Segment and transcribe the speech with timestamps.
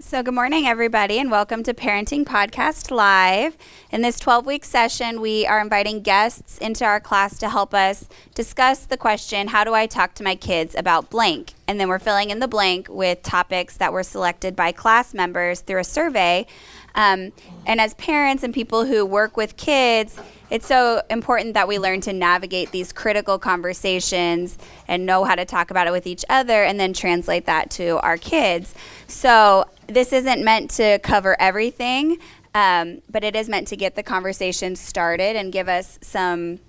[0.00, 3.56] So, good morning, everybody, and welcome to Parenting Podcast Live.
[3.90, 8.06] In this 12 week session, we are inviting guests into our class to help us
[8.32, 11.54] discuss the question How do I talk to my kids about blank?
[11.66, 15.62] And then we're filling in the blank with topics that were selected by class members
[15.62, 16.46] through a survey.
[16.94, 17.32] Um,
[17.66, 20.16] and as parents and people who work with kids,
[20.50, 25.44] it's so important that we learn to navigate these critical conversations and know how to
[25.44, 28.74] talk about it with each other and then translate that to our kids.
[29.06, 32.18] So, this isn't meant to cover everything,
[32.54, 36.60] um, but it is meant to get the conversation started and give us some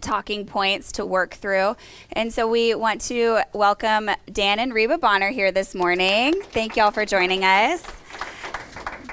[0.00, 1.76] talking points to work through.
[2.12, 6.40] And so we want to welcome Dan and Reba Bonner here this morning.
[6.42, 7.82] Thank y'all for joining us.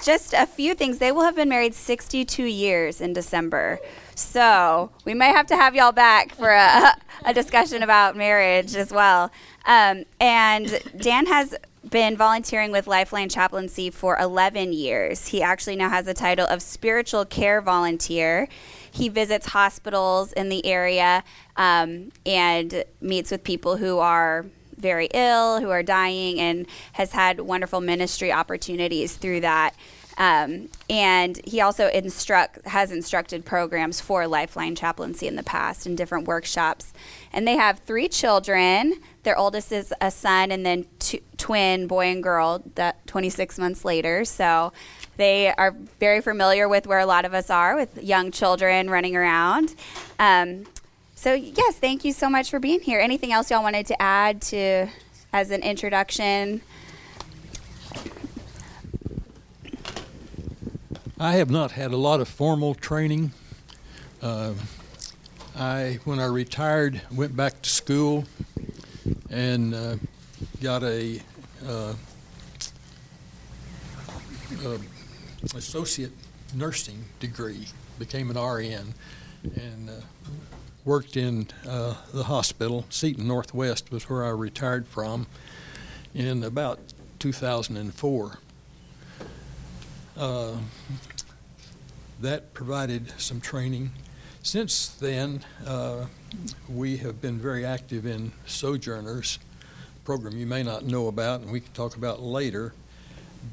[0.06, 1.00] Just a few things.
[1.00, 3.80] They will have been married 62 years in December.
[4.14, 6.94] So we may have to have y'all back for a,
[7.26, 9.32] a discussion about marriage as well.
[9.66, 11.56] Um, and Dan has
[11.90, 15.30] been volunteering with Lifeline Chaplaincy for 11 years.
[15.30, 18.48] He actually now has the title of Spiritual Care Volunteer.
[18.92, 21.24] He visits hospitals in the area
[21.58, 24.46] um, and meets with people who are
[24.78, 29.76] very ill, who are dying, and has had wonderful ministry opportunities through that.
[30.18, 35.96] Um, and he also instruct has instructed programs for Lifeline Chaplaincy in the past in
[35.96, 36.94] different workshops.
[37.34, 39.02] And they have three children.
[39.24, 42.64] Their oldest is a son, and then two, twin boy and girl.
[42.76, 44.72] That 26 months later, so
[45.18, 49.16] they are very familiar with where a lot of us are with young children running
[49.16, 49.76] around.
[50.20, 50.66] Um,
[51.16, 53.00] so yes, thank you so much for being here.
[53.00, 54.88] Anything else y'all wanted to add to
[55.34, 56.62] as an introduction?
[61.18, 63.32] I have not had a lot of formal training.
[64.22, 64.52] Uh,
[65.56, 68.26] I, when I retired, went back to school
[69.30, 69.96] and uh,
[70.62, 71.22] got a
[71.66, 71.94] uh,
[74.66, 74.78] uh
[75.56, 76.12] associate
[76.54, 77.68] nursing degree.
[77.98, 78.94] Became an RN
[79.56, 79.94] and uh,
[80.84, 82.86] worked in uh, the hospital.
[82.90, 85.28] Seton Northwest was where I retired from
[86.14, 86.80] in about
[87.20, 88.40] 2004.
[90.18, 90.56] Uh,
[92.22, 93.92] that provided some training.
[94.44, 96.06] Since then, uh,
[96.70, 99.40] we have been very active in Sojourners
[100.06, 102.74] program you may not know about, and we can talk about later,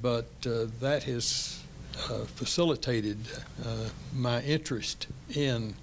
[0.02, 1.62] but uh, that has
[2.10, 3.16] uh, facilitated
[3.64, 5.74] uh, my interest in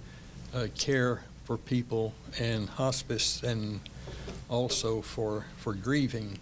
[0.54, 3.80] uh, care for people and hospice and
[4.48, 6.38] also for, for grieving.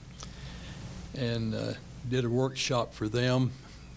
[1.16, 1.56] And
[2.10, 3.52] did a workshop for them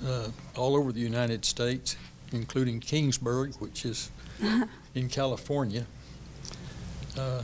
[0.06, 1.96] uh, all over the United States,
[2.32, 4.10] including Kingsburg, which is
[4.94, 5.86] in California.
[7.18, 7.42] Uh,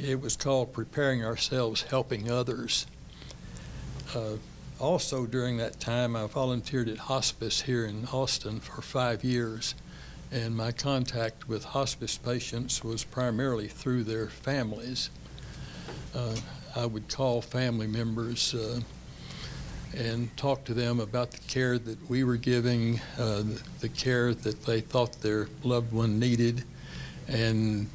[0.00, 2.86] it was called Preparing Ourselves, Helping Others.
[4.14, 4.36] Uh,
[4.78, 9.74] also, during that time, I volunteered at hospice here in Austin for five years,
[10.32, 15.10] and my contact with hospice patients was primarily through their families.
[16.14, 16.36] Uh,
[16.74, 18.80] I would call family members uh,
[19.96, 24.32] and talk to them about the care that we were giving, uh, the, the, care
[24.34, 26.64] that they thought their loved one needed,
[27.28, 27.88] and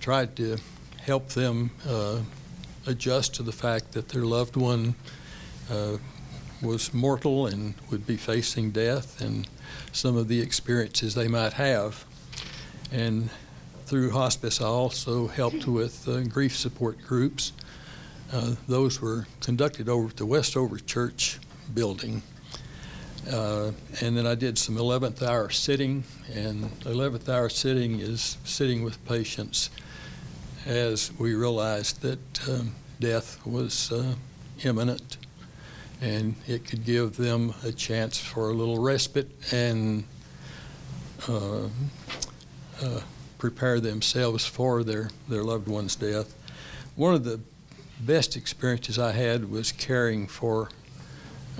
[0.00, 0.56] tried to
[1.02, 2.18] help them uh,
[2.86, 4.94] adjust to the fact that their loved one
[5.70, 5.96] uh,
[6.62, 9.48] was mortal and would be facing death and
[9.92, 12.04] some of the experiences they might have.
[12.92, 13.30] And
[13.86, 17.52] through hospice, I also helped with uh, grief support groups
[18.32, 21.38] uh, those were conducted over at the Westover Church
[21.74, 22.22] building.
[23.30, 28.82] Uh, and then I did some 11th hour sitting, and 11th hour sitting is sitting
[28.82, 29.70] with patients
[30.66, 34.14] as we realized that um, death was uh,
[34.64, 35.16] imminent
[36.00, 40.04] and it could give them a chance for a little respite and
[41.28, 41.64] uh,
[42.82, 43.00] uh,
[43.38, 46.34] prepare themselves for their, their loved one's death.
[46.96, 47.40] One of the
[48.04, 50.68] best experiences I had was caring for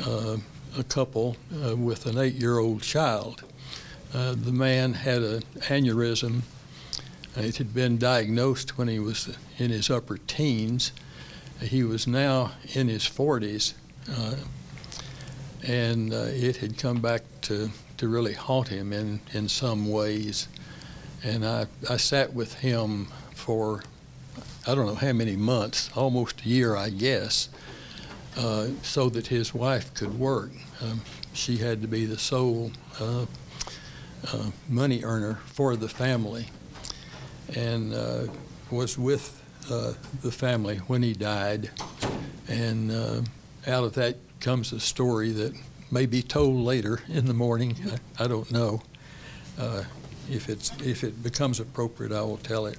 [0.04, 0.38] uh,
[0.78, 3.44] a couple uh, with an eight-year-old child.
[4.12, 6.42] Uh, the man had an aneurysm.
[7.36, 10.92] It had been diagnosed when he was in his upper teens.
[11.60, 13.74] He was now in his 40s,
[14.10, 14.36] uh,
[15.62, 20.48] and uh, it had come back to, to really haunt him in, in some ways.
[21.22, 23.82] And I, I sat with him for
[24.66, 27.48] I don't know how many months, almost a year, I guess,
[28.36, 30.50] uh, so that his wife could work.
[30.82, 31.00] Um,
[31.32, 32.70] she had to be the sole
[33.00, 33.24] uh,
[34.26, 36.48] uh, money earner for the family
[37.56, 38.26] and uh,
[38.70, 41.70] was with uh, the family when he died.
[42.46, 43.22] And uh,
[43.66, 45.54] out of that comes a story that
[45.90, 47.76] may be told later in the morning.
[48.18, 48.82] I, I don't know.
[50.30, 52.78] If, it's, if it becomes appropriate, I will tell it.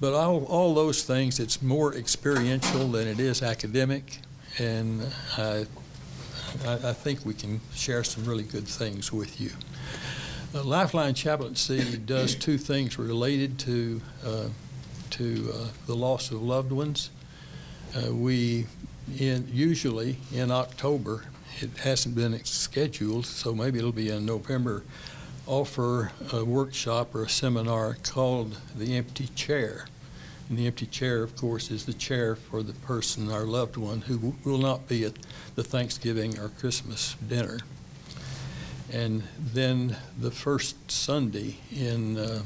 [0.00, 4.18] But all, all those things, it's more experiential than it is academic,
[4.58, 5.04] and
[5.36, 5.66] I,
[6.64, 9.50] I, I think we can share some really good things with you.
[10.54, 14.48] Uh, Lifeline Chaplaincy does two things related to uh,
[15.10, 17.10] to uh, the loss of loved ones.
[17.96, 18.66] Uh, we
[19.18, 21.24] in, usually in October,
[21.60, 24.84] it hasn't been scheduled, so maybe it'll be in November,
[25.48, 29.86] offer a workshop or a seminar called The Empty Chair.
[30.48, 34.02] And the empty chair, of course, is the chair for the person, our loved one,
[34.02, 35.12] who will not be at
[35.56, 37.58] the Thanksgiving or Christmas dinner.
[38.90, 42.42] And then the first Sunday in uh,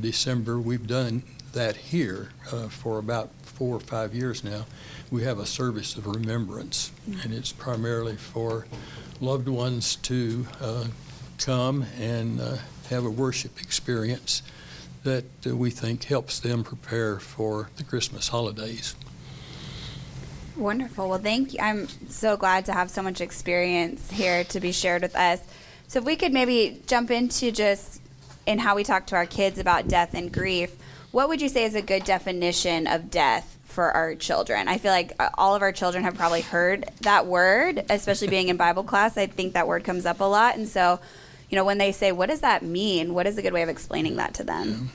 [0.00, 1.22] December, we've done
[1.52, 4.64] that here uh, for about four or five years now.
[5.10, 6.90] We have a service of remembrance,
[7.22, 8.66] and it's primarily for
[9.20, 10.84] loved ones to uh,
[11.38, 12.56] come and uh,
[12.90, 14.42] have a worship experience
[15.04, 18.94] that uh, we think helps them prepare for the Christmas holidays.
[20.56, 21.08] Wonderful.
[21.08, 21.60] Well, thank you.
[21.60, 25.40] I'm so glad to have so much experience here to be shared with us.
[25.86, 28.00] So, if we could maybe jump into just
[28.46, 30.74] in how we talk to our kids about death and grief,
[31.12, 34.66] what would you say is a good definition of death for our children?
[34.66, 38.48] I feel like uh, all of our children have probably heard that word, especially being
[38.48, 39.16] in Bible class.
[39.18, 40.56] I think that word comes up a lot.
[40.56, 41.00] And so,
[41.50, 43.14] you know, when they say, what does that mean?
[43.14, 44.90] What is a good way of explaining that to them?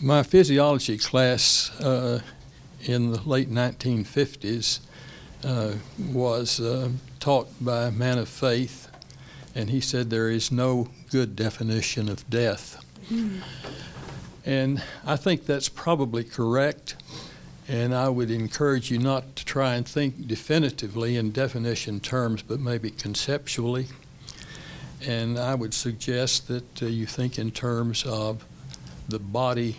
[0.00, 2.20] My physiology class uh,
[2.82, 4.80] in the late 1950s
[5.44, 8.88] uh, was uh, taught by a man of faith,
[9.54, 12.82] and he said there is no good definition of death.
[13.10, 13.40] Mm.
[14.44, 16.96] And I think that's probably correct.
[17.70, 22.58] And I would encourage you not to try and think definitively in definition terms, but
[22.58, 23.86] maybe conceptually.
[25.06, 28.44] And I would suggest that uh, you think in terms of
[29.08, 29.76] the body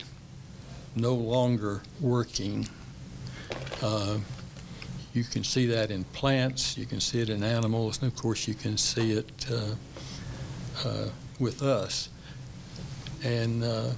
[0.95, 2.69] no longer working.
[3.81, 4.19] Uh,
[5.13, 8.47] you can see that in plants, you can see it in animals, and of course,
[8.47, 11.09] you can see it uh, uh
[11.39, 12.07] with us.
[13.21, 13.89] And uh,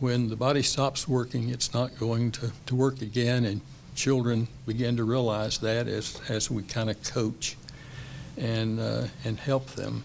[0.00, 3.60] when the body stops working, it's not going to, to work again, and
[3.94, 7.56] children begin to realize that as, as we kind of coach
[8.36, 10.04] and, uh, and help them.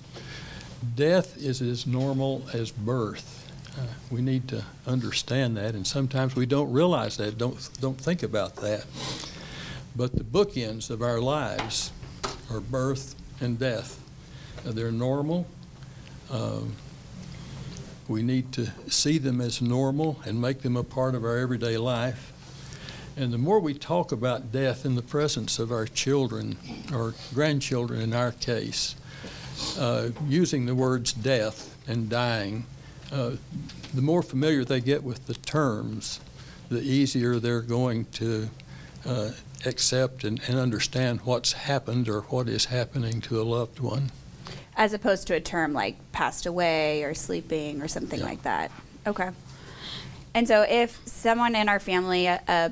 [0.95, 3.37] Death is as normal as birth.
[3.77, 8.23] Uh, we need to understand that, and sometimes we don't realize that, don't, don't think
[8.23, 8.85] about that.
[9.95, 11.91] But the bookends of our lives
[12.49, 14.01] are birth and death.
[14.65, 15.45] Uh, they're normal.
[16.29, 16.75] Um,
[18.11, 21.77] we need to see them as normal and make them a part of our everyday
[21.77, 22.33] life.
[23.15, 26.57] And the more we talk about death in the presence of our children,
[26.93, 28.95] or grandchildren in our case,
[29.77, 32.65] uh, using the words death and dying,
[33.11, 33.31] uh,
[33.93, 36.19] the more familiar they get with the terms,
[36.69, 38.49] the easier they're going to
[39.05, 39.31] uh,
[39.65, 44.11] accept and, and understand what's happened or what is happening to a loved one
[44.75, 48.25] as opposed to a term like passed away or sleeping or something yeah.
[48.25, 48.71] like that.
[49.05, 49.29] Okay.
[50.33, 52.71] And so if someone in our family, a, a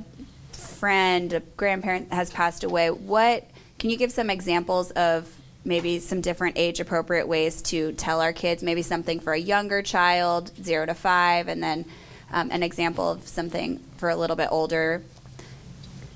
[0.54, 3.46] friend, a grandparent has passed away, what
[3.80, 5.30] can you give some examples of
[5.66, 9.82] maybe some different age appropriate ways to tell our kids maybe something for a younger
[9.82, 11.86] child, 0 to 5 and then
[12.32, 15.04] um, an example of something for a little bit older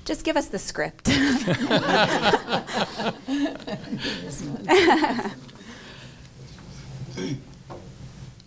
[0.04, 1.08] just give us the script.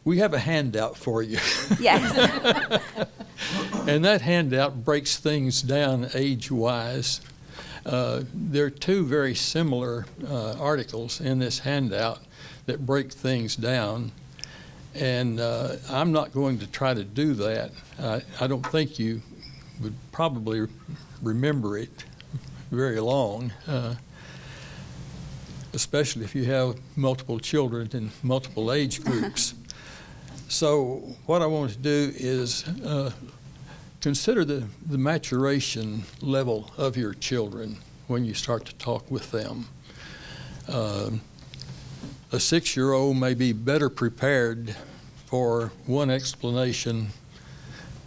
[0.07, 1.37] We have a handout for you.
[1.81, 2.17] Yes.
[3.89, 7.19] and that handout breaks things down age wise.
[7.85, 12.19] Uh, there are two very similar uh, articles in this handout
[12.67, 14.13] that break things down.
[14.95, 17.71] And uh, I'm not going to try to do that.
[18.39, 19.21] I don't think you
[19.81, 20.69] would probably
[21.21, 22.05] remember it
[22.71, 23.51] very long.
[23.67, 23.95] Uh,
[25.73, 29.53] especially if you have multiple children in multiple age groups.
[30.50, 33.12] So, what I want to do is uh,
[34.01, 37.77] consider the, the maturation level of your children
[38.08, 39.68] when you start to talk with them.
[40.70, 41.12] Uh,
[42.32, 44.75] a six year old may be better prepared
[45.25, 47.08] for one explanation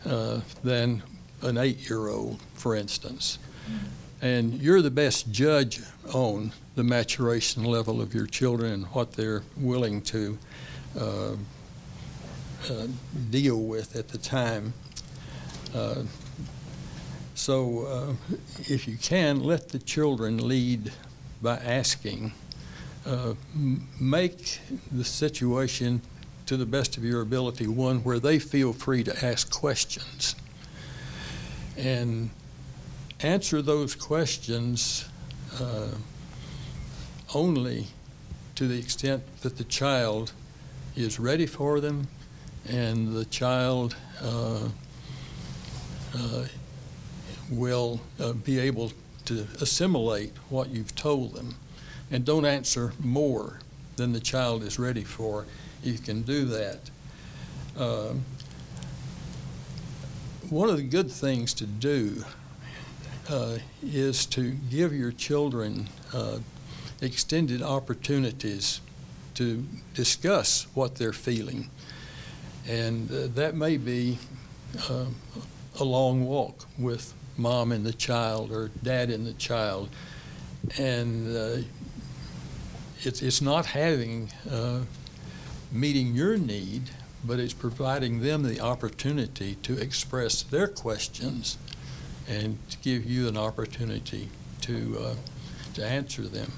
[0.06, 1.02] uh, than
[1.42, 3.38] an eight year old, for instance.
[4.22, 5.80] And you're the best judge
[6.12, 10.38] on the maturation level of your children and what they're willing to
[10.98, 11.32] uh,
[12.68, 12.86] uh,
[13.30, 14.72] deal with at the time.
[15.74, 16.02] Uh,
[17.34, 18.12] So uh,
[18.68, 20.92] if you can, let the children lead
[21.40, 22.32] by asking.
[23.06, 24.60] Uh, m- make
[24.92, 26.02] the situation,
[26.44, 30.34] to the best of your ability, one where they feel free to ask questions.
[31.78, 32.28] And
[33.20, 35.08] answer those questions
[37.34, 37.86] only
[38.54, 40.32] to the extent that the child
[40.94, 42.08] is ready for them
[42.68, 44.68] and the child uh,
[46.16, 46.44] uh,
[47.50, 48.92] will uh, be able
[49.26, 51.54] to assimilate what you've told them.
[52.10, 53.60] And don't answer more
[53.96, 55.46] than the child is ready for.
[55.82, 56.90] You can do that.
[57.76, 58.24] Um,
[60.48, 62.24] one of the good things to do
[63.28, 66.38] uh, is to give your children uh,
[67.00, 68.80] extended opportunities
[69.34, 69.64] to
[69.94, 71.70] discuss what they're feeling.
[72.68, 74.18] And uh, that may be
[74.88, 75.06] uh,
[75.78, 79.88] a long walk with mom and the child or dad and the child.
[80.78, 81.66] And uh,
[83.02, 84.80] it's, it's not having, uh,
[85.72, 86.90] meeting your need,
[87.24, 91.58] but it's providing them the opportunity to express their questions
[92.28, 94.28] and to give you an opportunity
[94.62, 95.14] to, uh,
[95.74, 96.52] to answer them.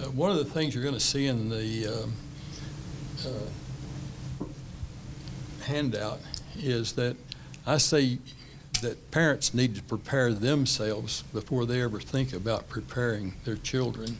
[0.00, 2.08] Uh, one of the things you're going to see in the
[5.62, 6.20] handout
[6.58, 7.16] is that
[7.66, 8.18] I say
[8.80, 14.18] that parents need to prepare themselves before they ever think about preparing their children.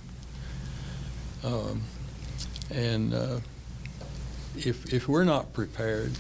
[1.45, 1.83] Um,
[2.71, 3.41] and uh,
[4.57, 6.13] if, if we're not prepared,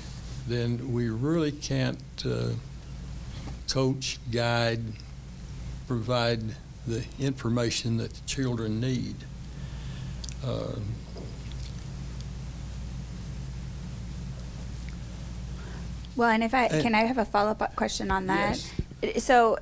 [0.49, 2.49] then we really can't uh,
[3.69, 4.83] coach, guide,
[5.87, 6.43] provide
[6.87, 9.14] the information that the children need.
[10.45, 10.73] Uh,
[16.16, 18.59] Well, and if I Uh, can, I have a follow up question on that.
[19.19, 19.59] So,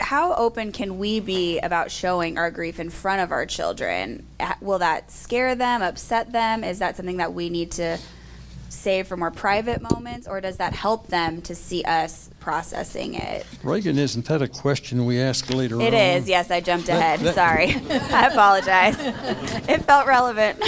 [0.00, 4.26] how open can we be about showing our grief in front of our children?
[4.60, 6.62] Will that scare them, upset them?
[6.64, 7.98] Is that something that we need to
[8.74, 13.46] save for more private moments, or does that help them to see us processing it?
[13.62, 16.00] Reagan, isn't that a question we ask later It on?
[16.00, 16.28] is.
[16.28, 17.20] Yes, I jumped ahead.
[17.20, 17.74] that- Sorry.
[18.12, 18.96] I apologize.
[19.68, 20.62] it felt relevant.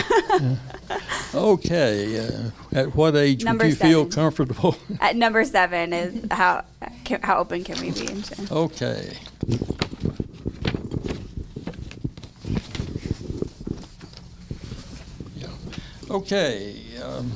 [1.35, 2.19] Okay.
[2.19, 4.77] Uh, at what age Number would you feel comfortable?
[5.01, 6.65] At number seven is how
[7.05, 8.09] can, how open can we be?
[8.51, 9.17] okay.
[15.37, 15.49] Yeah.
[16.11, 16.77] Okay.
[17.03, 17.33] Um,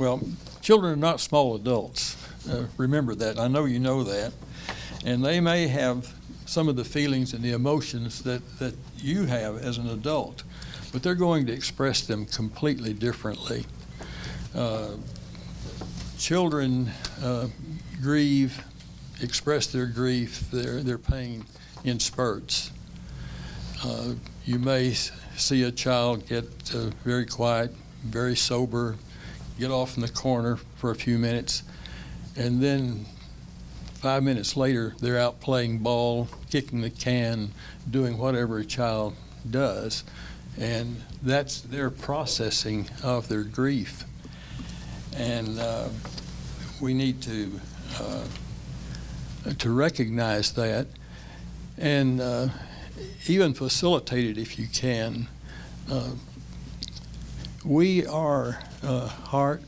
[0.00, 0.18] well,
[0.62, 2.16] children are not small adults.
[2.50, 3.38] Uh, remember that.
[3.38, 4.32] I know you know that.
[5.04, 6.10] And they may have
[6.46, 10.42] some of the feelings and the emotions that, that you have as an adult,
[10.90, 13.66] but they're going to express them completely differently.
[14.54, 14.92] Uh,
[16.18, 16.90] children
[17.22, 17.48] uh,
[18.00, 18.64] grieve,
[19.20, 21.44] express their grief, their, their pain
[21.84, 22.72] in spurts.
[23.84, 24.14] Uh,
[24.46, 24.94] you may
[25.36, 27.70] see a child get uh, very quiet,
[28.02, 28.96] very sober,
[29.60, 31.62] get off in the corner for a few minutes,
[32.36, 33.04] and then
[34.00, 37.50] five minutes later, they're out playing ball, kicking the can,
[37.90, 39.14] doing whatever a child
[39.48, 40.04] does.
[40.58, 44.04] And that's their processing of their grief.
[45.14, 45.88] And uh,
[46.80, 47.60] we need to
[48.00, 48.24] uh,
[49.58, 50.86] to recognize that
[51.78, 52.48] and uh,
[53.26, 55.28] even facilitate it if you can.
[57.64, 59.62] We are uh, heart,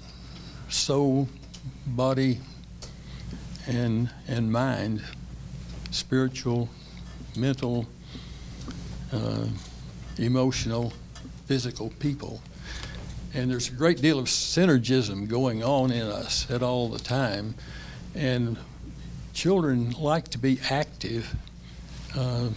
[0.70, 1.28] soul,
[1.86, 2.40] body,
[3.66, 5.04] and and mind,
[5.90, 6.70] spiritual,
[7.36, 7.86] mental,
[9.12, 9.44] uh,
[10.16, 10.94] emotional,
[11.44, 12.40] physical people.
[13.34, 17.54] And there's a great deal of synergism going on in us at all the time.
[18.14, 18.56] And
[19.34, 21.34] children like to be active.
[22.16, 22.48] Uh,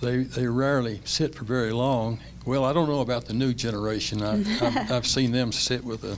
[0.00, 2.20] they, they rarely sit for very long.
[2.44, 4.20] Well, I don't know about the new generation.
[4.20, 6.16] I, I've, I've seen them sit with a,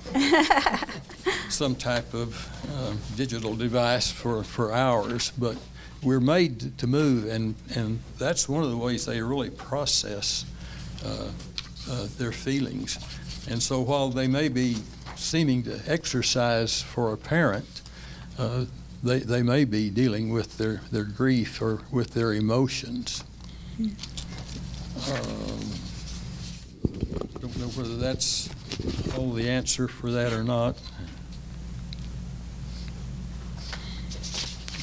[1.50, 2.35] some type of
[2.75, 5.57] uh, digital device for, for hours, but
[6.02, 10.47] we're made to move, and, and that's one of the ways they really process
[11.04, 11.28] uh,
[11.90, 12.99] uh, their feelings.
[13.50, 14.78] And so while they may be
[15.16, 17.83] seeming to exercise for a parent,
[18.38, 18.64] uh,
[19.02, 23.25] they, they may be dealing with their, their grief or with their emotions.
[23.78, 25.61] Um,
[27.58, 28.49] Don't know whether that's
[29.16, 30.76] all the answer for that or not.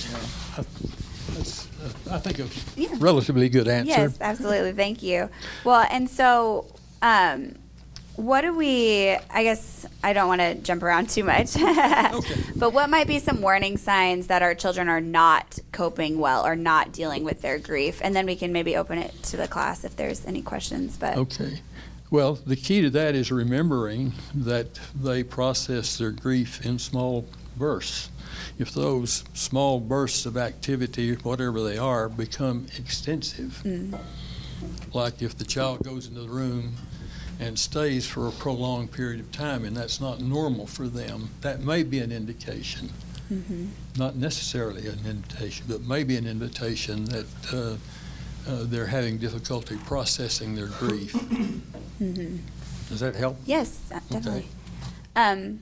[0.09, 0.17] Yeah,
[0.57, 0.65] I-
[1.33, 1.67] that's,
[2.09, 3.89] I think a relatively good answer.
[3.89, 4.73] Yes, absolutely.
[4.73, 5.29] Thank you.
[5.63, 6.65] Well, and so
[7.01, 7.55] um,
[8.15, 12.43] what do we, I guess I don't want to jump around too much, Okay.
[12.55, 16.55] but what might be some warning signs that our children are not coping well or
[16.55, 17.99] not dealing with their grief?
[18.03, 20.97] And then we can maybe open it to the class if there's any questions.
[20.97, 21.61] But Okay.
[22.11, 27.25] Well, the key to that is remembering that they process their grief in small
[27.57, 28.09] bursts.
[28.59, 33.97] If those small bursts of activity, whatever they are, become extensive, Mm.
[34.93, 36.73] like if the child goes into the room
[37.39, 41.63] and stays for a prolonged period of time and that's not normal for them, that
[41.63, 42.89] may be an indication.
[43.31, 43.69] Mhm.
[43.97, 47.77] Not necessarily an invitation, but maybe an invitation that uh,
[48.47, 51.13] uh, they're having difficulty processing their grief.
[52.01, 52.39] Mhm.
[52.89, 53.37] Does that help?
[53.45, 54.47] Yes, uh, definitely.
[55.15, 55.59] Um,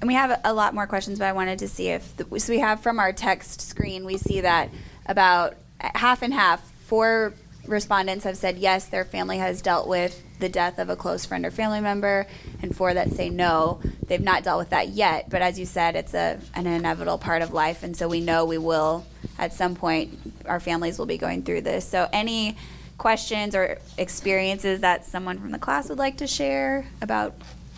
[0.00, 2.52] and we have a lot more questions, but I wanted to see if the, so
[2.52, 4.68] we have from our text screen we see that
[5.06, 7.34] about half and half four
[7.66, 11.46] respondents have said yes, their family has dealt with the death of a close friend
[11.46, 12.26] or family member,
[12.60, 15.30] and four that say no, they've not dealt with that yet.
[15.30, 18.44] But as you said, it's a an inevitable part of life, and so we know
[18.44, 19.06] we will
[19.38, 21.88] at some point our families will be going through this.
[21.88, 22.56] So any
[22.98, 27.34] questions or experiences that someone from the class would like to share about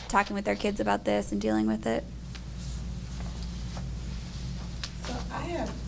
[0.08, 2.04] talking with their kids about this and dealing with it?
[5.04, 5.83] So I have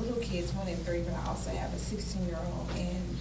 [0.00, 3.16] little kids, one and three, but I also have a 16-year-old, and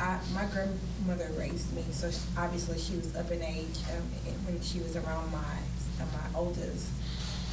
[0.00, 4.02] I, my grandmother raised me, so she, obviously she was up in age um,
[4.46, 5.38] when she was around my
[6.00, 6.88] uh, my oldest,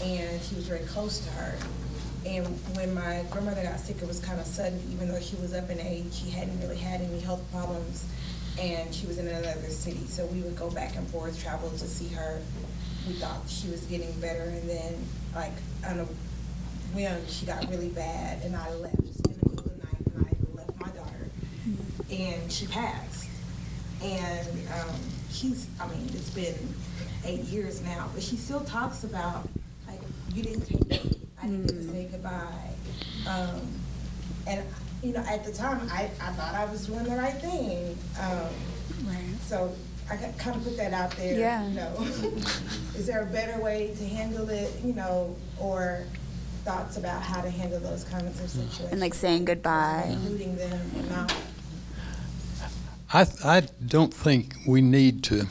[0.01, 1.57] and she was very close to her.
[2.25, 2.45] And
[2.75, 5.69] when my grandmother got sick, it was kind of sudden, even though she was up
[5.69, 8.05] in age, she hadn't really had any health problems,
[8.59, 11.87] and she was in another city, so we would go back and forth, travel to
[11.87, 12.41] see her.
[13.07, 14.95] We thought she was getting better, and then,
[15.35, 15.53] like,
[15.85, 16.07] on a
[16.93, 20.25] whim, she got really bad, and I left in the middle of the night, and
[20.25, 21.29] I left my daughter,
[22.11, 23.29] and she passed.
[24.03, 24.47] And
[24.79, 24.95] um,
[25.31, 26.55] she's, I mean, it's been
[27.25, 29.47] eight years now, but she still talks about,
[29.87, 29.99] like,
[30.33, 32.69] you didn't take me, I didn't get to say goodbye.
[33.27, 33.61] Um,
[34.45, 34.63] and,
[35.03, 37.97] you know, at the time, I, I thought I was doing the right thing.
[38.19, 38.49] Um,
[39.05, 39.17] Right.
[39.45, 39.73] so
[40.09, 41.37] I kind of put that out there.
[41.37, 41.67] Yeah.
[41.67, 41.95] You know,
[42.95, 44.71] is there a better way to handle it?
[44.83, 46.03] You know, or
[46.67, 48.91] thoughts about how to handle those kinds of situations?
[48.91, 50.09] And like saying goodbye.
[50.11, 51.33] including them or not.
[53.13, 55.47] I, I don't think we need to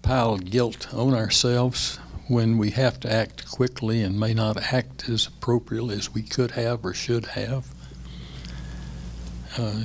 [0.00, 1.98] pile guilt on ourselves
[2.28, 6.52] when we have to act quickly and may not act as appropriately as we could
[6.52, 7.66] have or should have.
[9.58, 9.84] Uh,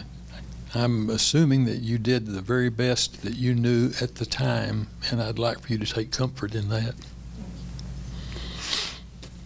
[0.74, 5.22] I'm assuming that you did the very best that you knew at the time, and
[5.22, 6.96] I'd like for you to take comfort in that.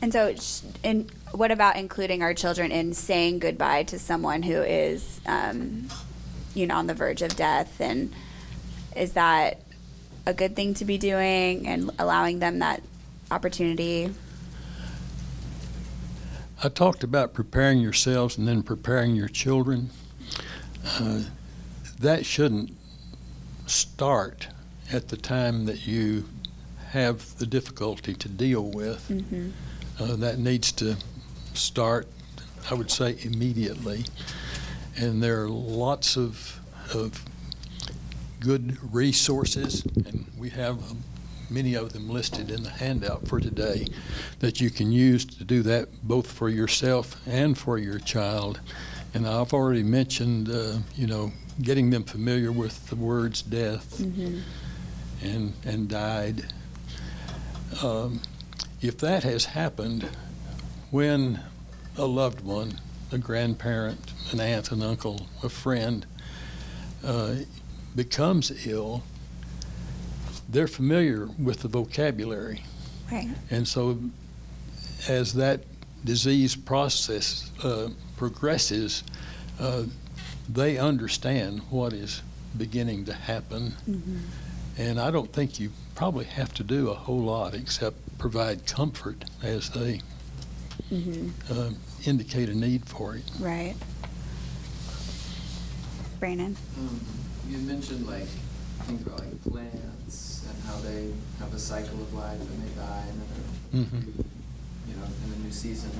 [0.03, 4.61] And so, sh- and what about including our children in saying goodbye to someone who
[4.61, 5.89] is, um,
[6.53, 7.81] you know, on the verge of death?
[7.81, 8.13] And
[8.95, 9.59] is that
[10.25, 12.83] a good thing to be doing and allowing them that
[13.31, 14.13] opportunity?
[16.63, 19.89] I talked about preparing yourselves and then preparing your children.
[20.85, 21.23] Uh,
[21.99, 22.77] that shouldn't
[23.65, 24.47] start
[24.91, 26.25] at the time that you
[26.91, 29.09] have the difficulty to deal with.
[29.09, 29.49] Mm-hmm.
[29.99, 30.95] Uh, that needs to
[31.53, 32.07] start,
[32.69, 34.05] I would say, immediately.
[34.95, 36.59] And there are lots of,
[36.93, 37.23] of
[38.39, 40.79] good resources, and we have
[41.49, 43.87] many of them listed in the handout for today
[44.39, 48.59] that you can use to do that both for yourself and for your child.
[49.13, 54.39] And I've already mentioned, uh, you know, getting them familiar with the words death Mm-hmm.
[55.23, 56.45] and, and died.
[57.83, 58.21] Um,
[58.81, 60.09] if that has happened
[60.93, 61.39] when
[61.97, 62.71] a loved one,
[63.11, 66.05] a grandparent, an aunt, an uncle, a friend,
[67.03, 67.33] uh,
[67.95, 69.01] becomes ill,
[70.47, 72.61] they're familiar with the vocabulary.
[73.11, 73.27] Right.
[73.49, 73.97] And so,
[75.07, 75.61] as that
[76.05, 79.03] disease process uh, progresses,
[79.59, 79.85] uh,
[80.47, 82.21] they understand what is
[82.55, 83.73] beginning to happen.
[83.89, 84.17] Mm-hmm.
[84.77, 89.25] And I don't think you probably have to do a whole lot except provide comfort
[89.41, 89.99] as they
[90.91, 91.29] Mm-hmm.
[91.51, 91.71] uh,
[92.05, 93.23] indicate a need for it.
[93.39, 93.75] Right.
[96.19, 96.55] Brandon.
[96.77, 96.99] Um,
[97.49, 98.27] you mentioned like
[98.85, 103.05] things about like plants and how they have a cycle of life and they die
[103.09, 103.27] and then
[103.71, 104.25] they're, Mhm.
[104.87, 105.91] you know, in a new season.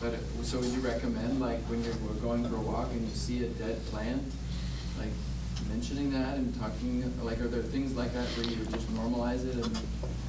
[0.00, 3.14] But it- so would you recommend like when you're going for a walk and you
[3.14, 4.22] see a dead plant,
[4.98, 5.10] like
[5.68, 9.44] mentioning that and talking like are there things like that where you would just normalize
[9.44, 9.76] it in,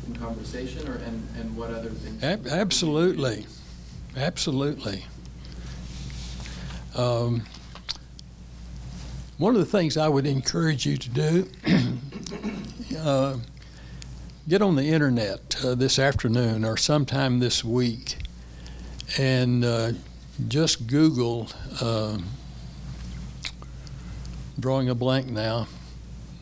[0.07, 2.23] in conversation or and and what other things?
[2.23, 3.45] Ab- absolutely,
[4.15, 5.05] absolutely.
[6.95, 7.43] Um,
[9.37, 11.49] one of the things I would encourage you to do
[12.99, 13.37] uh,
[14.47, 18.17] get on the internet uh, this afternoon or sometime this week
[19.17, 19.91] and uh,
[20.47, 21.49] just Google,
[21.81, 22.17] uh,
[24.59, 25.67] drawing a blank now,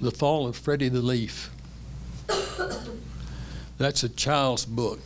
[0.02, 1.52] The Fall of Freddie the Leaf.
[3.78, 5.00] That's a child's book,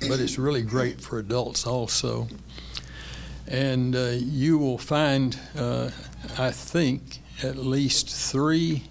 [0.00, 2.28] but it's really great for adults also.
[3.46, 5.90] And uh, you will find, uh,
[6.38, 8.84] I think, at least three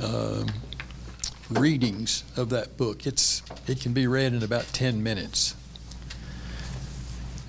[0.00, 0.44] uh,
[1.50, 3.06] readings of that book.
[3.06, 5.54] It's it can be read in about ten minutes,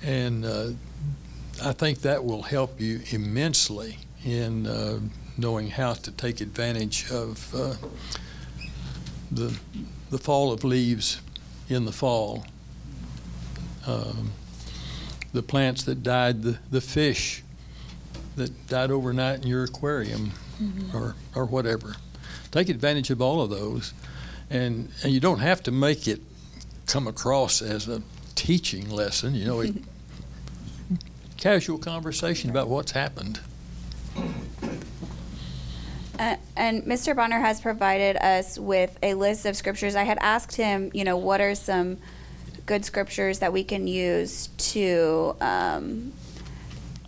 [0.02, 0.70] and uh,
[1.62, 5.00] I think that will help you immensely in uh,
[5.38, 7.74] knowing how to take advantage of uh,
[9.30, 9.58] the
[10.10, 11.20] the fall of leaves
[11.68, 12.44] in the fall.
[13.86, 14.32] Um,
[15.32, 17.42] the plants that died, the, the fish
[18.36, 20.32] that died overnight in your aquarium
[20.92, 21.96] or, or whatever.
[22.50, 23.92] Take advantage of all of those.
[24.50, 26.20] And, and you don't have to make it
[26.86, 28.02] come across as a
[28.34, 29.74] teaching lesson, you know, it,
[31.36, 33.40] casual conversation about what's happened.
[36.18, 37.14] Uh, and Mr.
[37.14, 39.96] Bonner has provided us with a list of scriptures.
[39.96, 41.98] I had asked him, you know, what are some
[42.66, 46.12] good scriptures that we can use to um,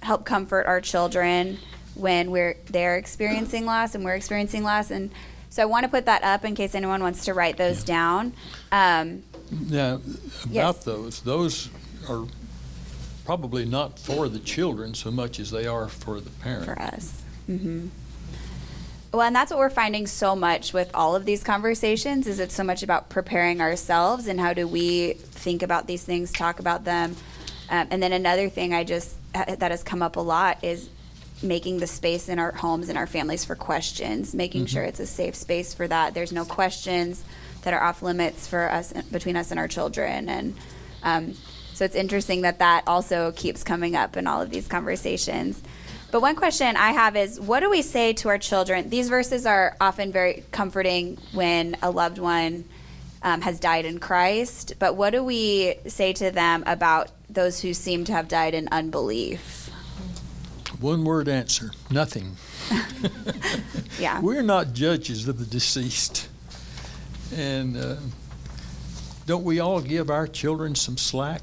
[0.03, 1.59] help comfort our children
[1.95, 4.91] when we're they're experiencing loss and we're experiencing loss.
[4.91, 5.11] And
[5.49, 8.33] so I want to put that up in case anyone wants to write those down.
[8.73, 10.85] Um, Now, about Yes.
[10.85, 11.71] those, those
[12.09, 12.25] are
[13.25, 16.67] probably not for the children so much as they are for the parents.
[16.67, 17.23] for us.
[17.47, 17.87] hmm
[19.13, 22.55] Well, and that's what we're finding so much with all of these conversations is it's
[22.55, 26.85] so much about preparing ourselves and how do we think about these things, talk about
[26.85, 27.17] them.
[27.71, 30.89] Um, and then another thing I just that has come up a lot is
[31.43, 35.07] making the space in our homes and our families for questions, making sure it's a
[35.07, 36.15] safe space for that.
[36.15, 37.25] There's no questions
[37.63, 40.57] that are off limits for us between us and our children, and
[41.03, 41.35] um,
[41.75, 45.63] so it's interesting that that also keeps coming up in all of these conversations.
[46.11, 48.91] But one question I have is what do we say to our children?
[48.91, 52.65] These verses are often very comforting when a loved one
[53.23, 57.75] um, has died in Christ, but what do we say to them about those who
[57.75, 59.69] seem to have died in unbelief?
[60.81, 62.37] One word answer nothing.
[63.99, 64.21] Yeah.
[64.21, 66.29] We're not judges of the deceased.
[67.35, 67.97] And uh,
[69.27, 71.43] don't we all give our children some slack?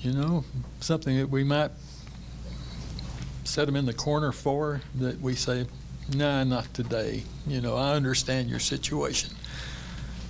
[0.00, 0.44] You know,
[0.80, 1.70] something that we might
[3.50, 5.66] set them in the corner for that we say,
[6.14, 7.24] nah, not today.
[7.46, 9.30] You know, I understand your situation.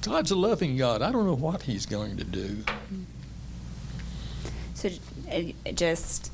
[0.03, 1.03] God's a loving God.
[1.03, 2.65] I don't know what He's going to do.
[4.75, 4.89] So
[5.29, 6.33] it just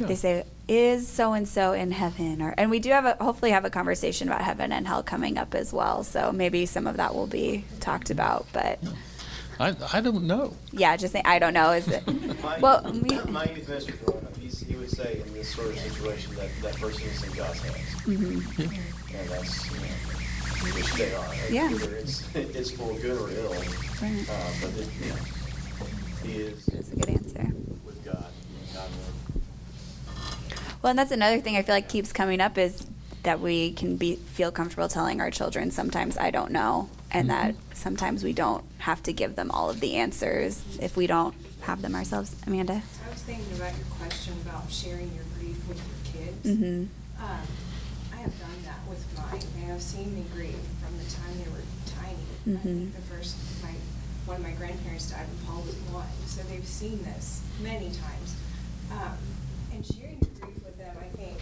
[0.00, 0.06] Yeah.
[0.08, 3.50] they say is so and so in heaven or and we do have a hopefully
[3.52, 6.02] have a conversation about heaven and hell coming up as well.
[6.02, 8.80] So maybe some of that will be talked about, but
[9.62, 10.54] I, I don't know.
[10.72, 12.02] yeah, just say I don't know is it
[12.42, 15.78] My, Well, we- my youth minister growing up, he would say in this sort of
[15.78, 18.62] situation that that person is in God's hands, mm-hmm.
[19.16, 21.34] and that's you know, which they are.
[21.50, 21.70] Yeah.
[21.70, 24.26] Either it's it's for good or ill, Right.
[24.28, 25.16] uh, but it, you know,
[26.24, 27.52] he is That's a good answer.
[27.84, 28.26] with God.
[28.26, 28.90] and God
[30.82, 32.86] Well, and that's another thing I feel like keeps coming up is
[33.22, 37.54] that we can be feel comfortable telling our children sometimes I don't know, and that
[37.86, 41.82] sometimes we don't have to give them all of the answers if we don't have
[41.82, 42.34] them ourselves.
[42.46, 42.74] Amanda.
[43.06, 46.46] I was thinking about your question about sharing your grief with your kids.
[46.46, 47.22] Mm-hmm.
[47.22, 47.46] Um,
[48.14, 49.42] I have done that with mine.
[49.58, 52.56] They have seen me grieve from the time they were tiny.
[52.56, 52.94] I think Mhm.
[52.94, 53.74] the first, my,
[54.26, 58.34] one of my grandparents died when Paul was one, so they've seen this many times.
[58.92, 59.18] Um,
[59.74, 61.38] and sharing your grief with them, I think,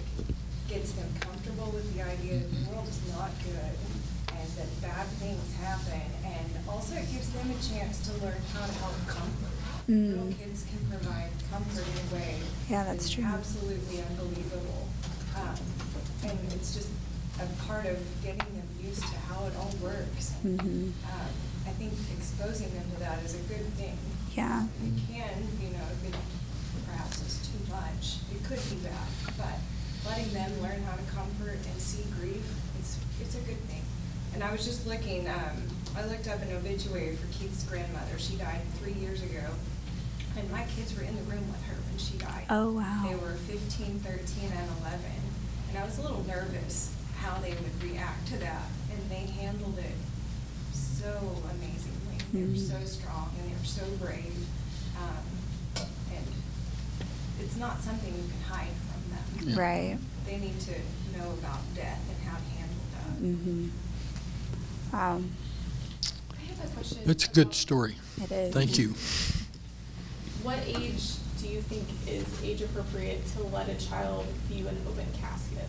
[0.68, 3.74] gets them comfortable with the idea that the world is not good
[4.40, 6.02] and that bad things happen.
[6.24, 9.54] And also it gives them a chance to learn how to help comfort.
[9.88, 10.38] Little Mm.
[10.38, 12.36] kids can provide comfort in a way.
[12.68, 13.24] Yeah, that's true.
[13.24, 14.88] Absolutely unbelievable.
[15.36, 15.56] Um,
[16.24, 16.88] and it's just
[17.40, 20.32] a part of getting them used to how it all works.
[20.44, 20.92] Mhm.
[21.10, 21.32] um,
[21.66, 23.96] I think exposing them to that is a good thing.
[24.36, 24.64] Yeah.
[24.84, 26.14] It can, you know, if it
[26.86, 29.58] perhaps is too much, it could be bad, but
[30.06, 32.44] letting them learn how to comfort and see grief,
[32.78, 33.79] it's, it's a good thing.
[34.34, 35.62] And I was just looking, um,
[35.96, 38.18] I looked up an obituary for Keith's grandmother.
[38.18, 39.42] She died three years ago.
[40.38, 42.46] And my kids were in the room with her when she died.
[42.50, 43.04] Oh, wow.
[43.08, 45.00] They were 15, 13, and 11.
[45.70, 48.62] And I was a little nervous how they would react to that.
[48.92, 49.94] And they handled it
[50.72, 51.18] so
[51.50, 52.18] amazingly.
[52.32, 52.86] They were so Mhm.
[52.88, 54.46] strong and they were so brave.
[54.96, 56.24] Um, and
[57.40, 59.48] it's not something you can hide from them.
[59.48, 59.60] Yeah.
[59.60, 59.98] Right.
[60.26, 60.78] They need to
[61.18, 63.22] know about death and how to handle that.
[63.22, 63.68] Mm-hmm.
[64.92, 65.20] Wow,
[66.32, 67.10] I have a.
[67.10, 67.96] It's a good story.
[68.22, 68.54] it is.
[68.54, 68.94] Thank you.
[70.42, 75.06] What age do you think is age appropriate to let a child view an open
[75.20, 75.68] casket?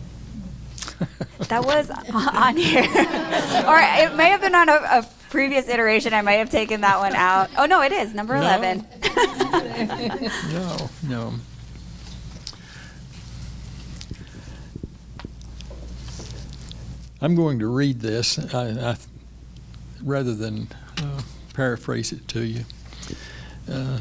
[1.48, 2.82] That was on here.
[3.66, 6.14] or it may have been on a, a previous iteration.
[6.14, 7.50] I might have taken that one out.
[7.58, 8.40] Oh, no, it is number No.
[8.42, 8.86] 11.
[10.52, 11.34] No, no.
[17.20, 18.96] I'm going to read this I, I,
[20.02, 21.22] rather than uh,
[21.54, 22.64] paraphrase it to you.
[23.70, 24.00] Uh,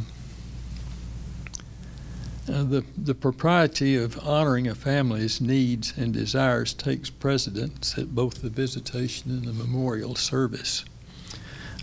[2.52, 8.42] uh, the, the propriety of honoring a family's needs and desires takes precedence at both
[8.42, 10.84] the visitation and the memorial service.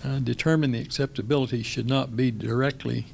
[0.05, 3.07] Uh, determine the acceptability should not be directly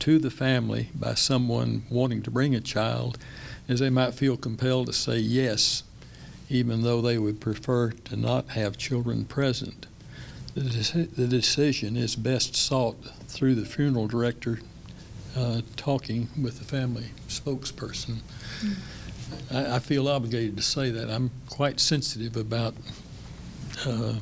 [0.00, 3.18] to the family by someone wanting to bring a child,
[3.68, 5.82] as they might feel compelled to say yes,
[6.48, 9.86] even though they would prefer to not have children present.
[10.58, 12.96] The, deci- the decision is best sought
[13.28, 14.58] through the funeral director
[15.36, 18.22] uh, talking with the family spokesperson.
[19.52, 21.10] I, I feel obligated to say that.
[21.10, 22.74] I'm quite sensitive about
[23.86, 24.14] uh,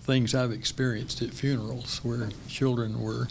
[0.00, 3.28] things I've experienced at funerals where children were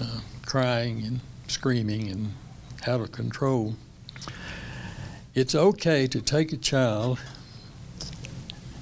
[0.00, 2.32] uh, crying and screaming and
[2.86, 3.74] out of control.
[5.34, 7.18] It's okay to take a child,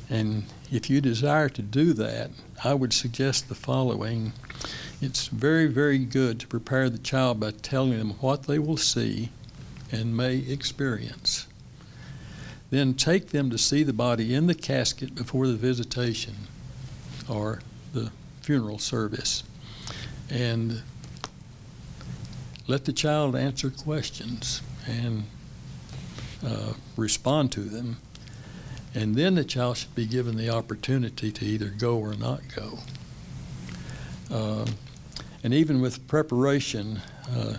[0.09, 2.31] and if you desire to do that,
[2.65, 4.33] I would suggest the following.
[5.01, 9.31] It's very, very good to prepare the child by telling them what they will see
[9.93, 11.47] and may experience.
[12.71, 16.35] Then take them to see the body in the casket before the visitation
[17.29, 17.61] or
[17.93, 19.45] the funeral service.
[20.29, 20.83] And
[22.67, 25.25] let the child answer questions and
[26.45, 27.99] uh, respond to them.
[28.97, 32.79] And then the child should be given the opportunity to either go or not go.
[34.35, 34.65] Um,
[35.45, 37.59] and even with preparation uh,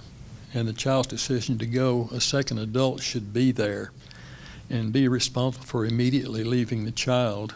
[0.55, 3.91] and the child's decision to go, a second adult should be there
[4.67, 7.53] and be responsible for immediately leaving the child,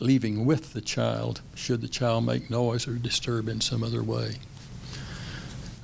[0.00, 4.34] leaving with the child, should the child make noise or disturb in some other way.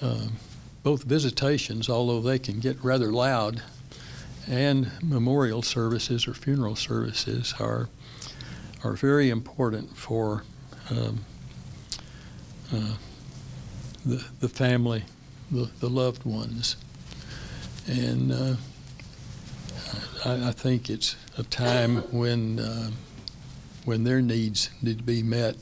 [0.03, 0.33] Um,
[0.83, 3.63] both visitations, although they can get rather loud,
[4.49, 7.89] and memorial services or funeral services are
[8.85, 10.43] are very important for
[10.91, 11.25] um,
[12.73, 12.95] uh,
[14.05, 15.05] the the family,
[15.51, 16.77] the, the loved ones,
[17.87, 18.55] and uh,
[20.25, 22.91] I, I think it's a time when uh,
[23.85, 25.57] when their needs need to be met,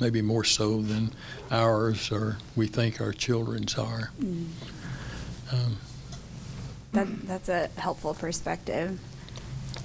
[0.00, 1.12] maybe more so than
[1.50, 4.10] ours or we think our children's are.
[4.20, 4.46] Mm.
[5.52, 5.76] Um,
[6.92, 8.98] That, that's a helpful perspective.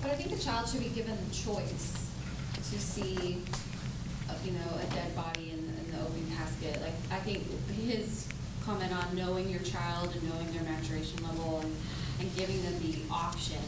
[0.01, 2.09] But I think the child should be given the choice
[2.55, 3.41] to see,
[4.29, 6.81] uh, you know, a dead body in, in the open casket.
[6.81, 8.27] Like, I think his
[8.65, 11.75] comment on knowing your child and knowing their maturation level and,
[12.19, 13.61] and giving them the option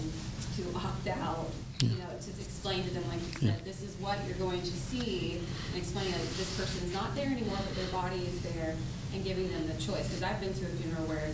[0.56, 1.52] to opt out,
[1.84, 3.54] you know, to explain to them, like you Yeah.
[3.56, 5.38] said, this is what you're going to see,
[5.70, 8.76] and explaining that this person is not there anymore, but their body is there,
[9.14, 10.08] and giving them the choice.
[10.08, 11.30] Because I've been to a funeral where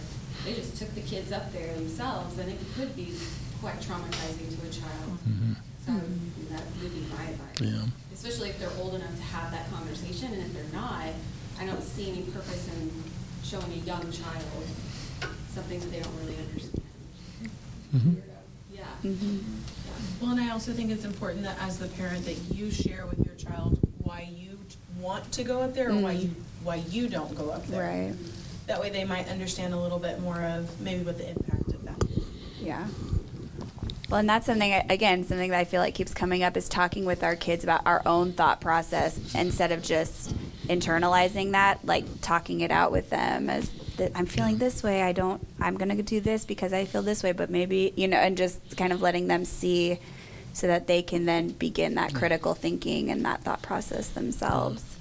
[0.46, 3.13] they just took the kids up there themselves, and it could be
[3.62, 5.17] quite traumatizing to a child.
[5.28, 5.56] mhm.
[5.86, 5.91] So
[6.52, 7.60] that would be my advice.
[7.62, 7.86] Yeah.
[8.13, 11.08] Especially if they're old enough to have that conversation, and if they're not,
[11.60, 12.91] I don't see any purpose in
[13.43, 14.43] showing a young child
[15.54, 16.82] something that they don't really understand.
[17.96, 18.15] Mhm.
[18.74, 18.86] Yeah.
[19.04, 19.39] Mhm.
[20.22, 23.24] Well, and I also think it's important that as the parent that you share with
[23.26, 24.58] your child why you
[25.00, 26.22] want to go up there or why Mm.
[26.24, 27.82] you, why you don't go up there.
[28.08, 28.15] Right.
[28.67, 31.84] That way they might understand a little bit more of maybe what the impact of
[31.86, 32.23] that is.
[32.62, 32.88] Yeah.
[34.10, 37.06] Well, and that's something, again, something that I feel like keeps coming up is talking
[37.06, 40.36] with our kids about our own thought process instead of just
[40.67, 45.02] internalizing that, like talking it out with them as that I'm feeling this way.
[45.04, 48.08] I don't, I'm going to do this because I feel this way, but maybe, you
[48.08, 49.99] know, and just kind of letting them see
[50.54, 52.15] so that they can then begin that mm.
[52.15, 54.93] critical thinking and that thought process themselves.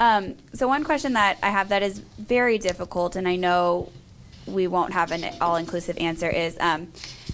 [0.00, 3.92] Um, so one question that I have that is very difficult, and I know
[4.46, 6.88] we won't have an all-inclusive answer, is um,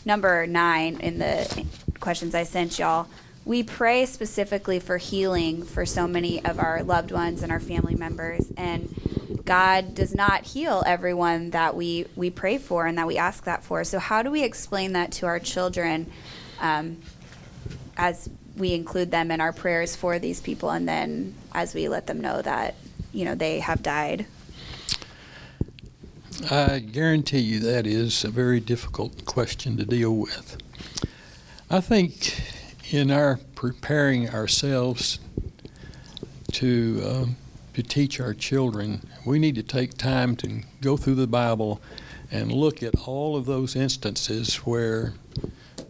[0.04, 1.64] number nine in the
[2.00, 3.08] questions I sent y'all.
[3.44, 7.94] We pray specifically for healing for so many of our loved ones and our family
[7.94, 8.94] members, and
[9.44, 13.64] God does not heal everyone that we we pray for and that we ask that
[13.64, 13.82] for.
[13.84, 16.12] So how do we explain that to our children?
[16.60, 16.98] Um,
[17.96, 22.06] as we include them in our prayers for these people and then as we let
[22.06, 22.74] them know that
[23.12, 24.26] you know they have died
[26.48, 30.56] I guarantee you that is a very difficult question to deal with.
[31.68, 32.42] I think
[32.90, 35.18] in our preparing ourselves
[36.52, 37.36] to um,
[37.74, 41.80] to teach our children, we need to take time to go through the Bible
[42.30, 45.12] and look at all of those instances where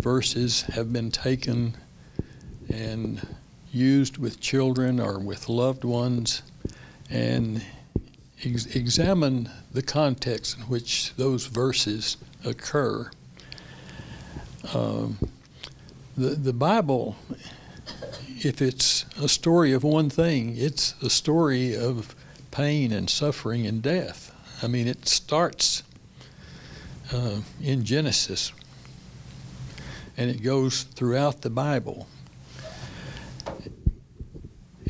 [0.00, 1.76] verses have been taken
[2.72, 3.26] and
[3.72, 6.42] used with children or with loved ones,
[7.09, 7.62] and
[8.44, 13.11] ex- examine the context in which those verses occur.
[14.74, 15.18] Um,
[16.16, 17.16] the the Bible
[18.42, 22.14] if it's a story of one thing, it's a story of
[22.50, 24.35] pain and suffering and death.
[24.62, 25.83] I mean, it starts
[27.12, 28.52] uh, in Genesis
[30.16, 32.06] and it goes throughout the Bible.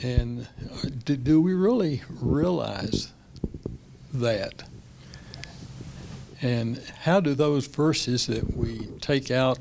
[0.03, 3.13] And uh, do, do we really realize
[4.13, 4.63] that?
[6.43, 9.59] And how do those verses that we take out,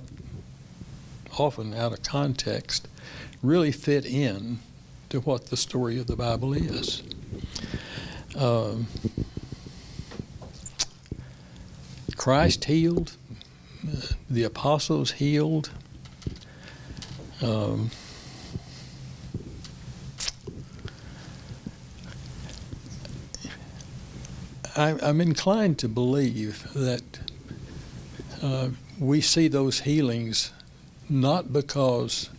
[1.38, 2.88] often out of context,
[3.41, 4.60] really fit in
[5.10, 7.04] to what the story of the Bible is.
[8.38, 8.88] Um,
[12.15, 13.17] Christ healed,
[14.30, 15.71] the apostles healed.
[17.41, 17.91] Um,
[24.79, 27.03] I, I'm inclined to believe that
[28.41, 30.53] uh, we see those healings
[31.09, 32.29] not because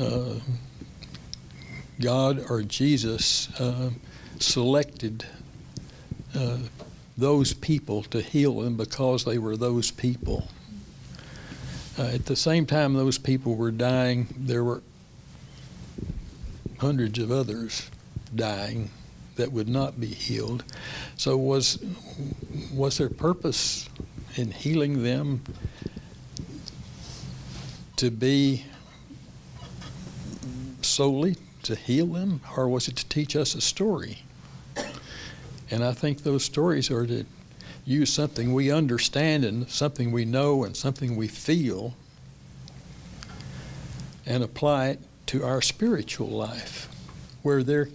[0.00, 0.36] uh,
[2.00, 3.90] God or Jesus uh,
[4.38, 5.26] selected
[6.34, 6.56] uh,
[7.18, 10.48] those people to heal them because they were those people.
[11.98, 14.82] Uh, at the same time those people were dying, there were
[16.78, 17.90] hundreds of others
[18.34, 18.88] dying
[19.36, 20.64] that would not be healed.
[21.16, 21.78] So was
[22.72, 23.88] was there purpose
[24.34, 25.42] in healing them
[27.96, 28.64] to be
[30.82, 34.18] solely to heal them, or was it to teach us a story?
[35.70, 37.24] And I think those stories are to
[37.84, 41.94] use something we understand and something we know and something we feel
[44.24, 46.88] and apply it to our spiritual life,
[47.42, 47.88] where there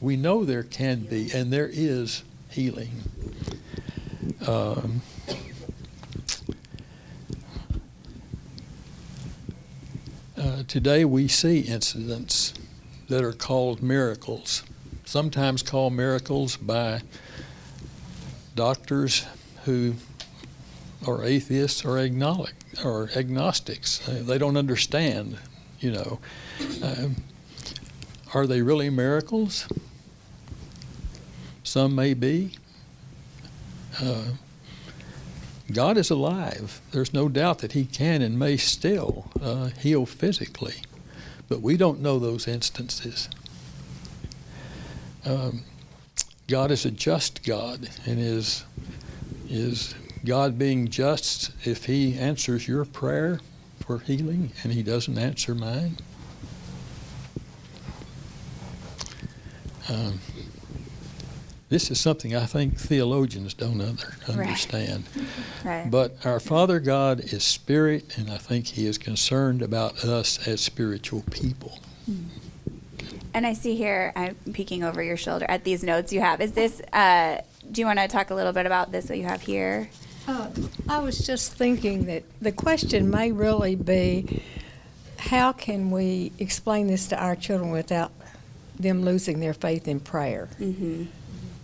[0.00, 3.02] we know there can be and there is healing.
[4.46, 5.02] Um,
[10.36, 12.54] uh, today we see incidents
[13.08, 14.62] that are called miracles,
[15.04, 17.02] sometimes called miracles by
[18.54, 19.26] doctors
[19.64, 19.94] who
[21.06, 24.06] are atheists or agnostic or agnostics.
[24.08, 25.38] Uh, They don't understand,
[25.80, 26.18] you know.
[26.82, 27.16] Um,
[28.34, 29.66] are they really miracles?
[31.78, 32.56] Some may be.
[34.02, 34.32] Uh,
[35.70, 36.80] God is alive.
[36.90, 40.74] There's no doubt that He can and may still uh, heal physically,
[41.48, 43.28] but we don't know those instances.
[45.24, 45.62] Um,
[46.48, 48.64] God is a just God, and is
[49.48, 53.38] is God being just if He answers your prayer
[53.78, 55.98] for healing and He doesn't answer mine?
[59.88, 60.18] Um,
[61.68, 64.38] this is something I think theologians don't other, Right.
[64.38, 65.04] understand.
[65.64, 65.90] Right.
[65.90, 70.60] But our Father God is spirit, and I think He is concerned about us as
[70.60, 71.78] spiritual people.
[73.34, 76.40] And I see here, I'm peeking over your shoulder at these notes you have.
[76.40, 79.24] Is this, uh, do you want to talk a little bit about this, what you
[79.24, 79.90] have here?
[80.26, 80.48] Uh,
[80.88, 84.42] I was just thinking that the question may really be,
[85.18, 88.12] how can we explain this to our children without
[88.78, 90.48] them losing their faith in prayer?
[90.58, 91.04] Mm-hmm.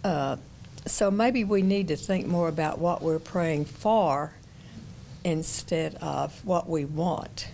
[0.04, 0.36] Uh,
[0.86, 4.32] so maybe we need to think more about what we're praying for
[5.24, 7.48] instead of what we want.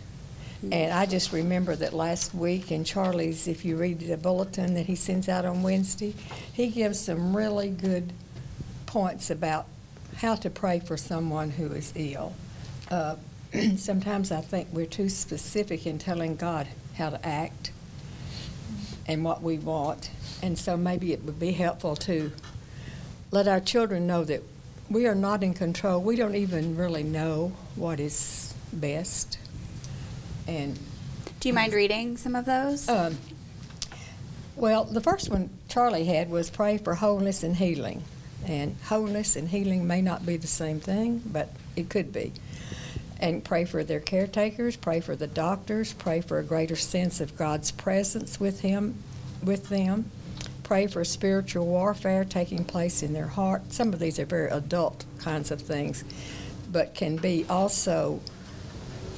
[0.71, 4.87] And I just remember that last week in Charlie's, if you read the bulletin that
[4.87, 6.15] he sends out on Wednesday,
[6.53, 8.13] he gives some really good
[8.85, 9.67] points about
[10.17, 12.35] how to pray for someone who is ill.
[12.91, 13.17] Uh,
[13.77, 17.71] sometimes I think we're too specific in telling God how to act
[19.11, 20.11] and what we want.
[20.43, 22.31] And so maybe it would be helpful to
[23.33, 24.43] let our children know that
[24.89, 26.01] we are not in control.
[26.01, 29.39] We don't even really know what is best.
[30.47, 30.79] And
[31.41, 32.89] Do you mind reading some of those?
[32.89, 33.19] um,
[34.57, 38.03] well, the first one Charlie had was pray for wholeness and healing.
[38.47, 42.33] And wholeness and healing may not be the same thing, but it could be.
[43.21, 47.37] And pray for their caretakers, pray for the doctors, pray for a greater sense of
[47.37, 49.03] God's presence with him,
[49.45, 50.11] with them.
[50.63, 53.73] Pray for spiritual warfare taking place in their heart.
[53.73, 56.03] Some of these are very adult kinds of things,
[56.73, 58.21] but can be also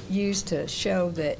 [0.09, 1.37] used to show that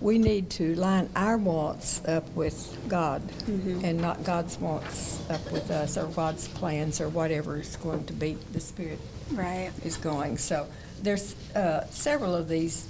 [0.00, 3.84] we need to line our wants up with God mm-hmm.
[3.84, 8.12] and not God's wants up with us or God's plans or whatever is going to
[8.12, 8.98] be the Spirit
[9.32, 9.70] Right.
[9.84, 10.38] is going.
[10.38, 10.66] So
[11.02, 12.86] there's uh, several of these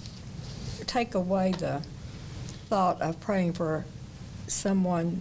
[0.86, 1.82] take away the
[2.68, 3.84] thought of praying for
[4.46, 5.20] someone